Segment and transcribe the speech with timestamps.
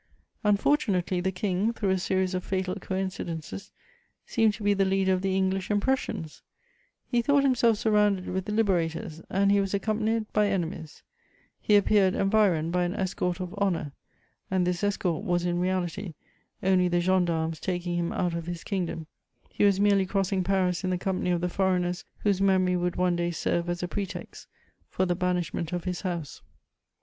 [0.43, 3.71] Unfortunately, the King, through a series of fatal coincidences,
[4.25, 6.41] seemed to be the leader of the English and Prussians;
[7.05, 11.03] he thought himself surrounded with liberators, and he was accompanied by enemies;
[11.59, 13.91] he appeared environed by an escort of honour,
[14.49, 16.15] and this escort was in reality
[16.63, 19.05] only the gendarmes taking him out of his kingdom:
[19.49, 23.15] he was merely crossing Paris in the company of the foreigners whose memory would one
[23.15, 24.47] day serve as a pretext
[24.89, 26.41] for the banishment of his House.